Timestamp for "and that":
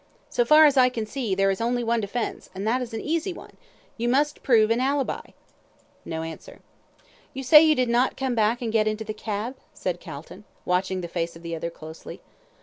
2.55-2.81